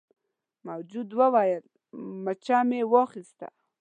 [0.67, 1.63] موجود وویل
[2.23, 3.47] مچه مې واخیسته.